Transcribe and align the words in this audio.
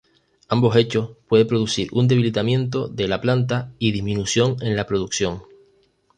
Ambos 0.49 0.75
hechos 0.77 1.11
puede 1.27 1.45
producir 1.45 1.89
un 1.93 2.07
debilitamiento 2.07 2.87
de 2.87 3.07
la 3.07 3.21
planta 3.21 3.71
y 3.77 3.91
disminución 3.91 4.57
en 4.61 4.75
la 4.75 4.87
producción. 4.87 5.43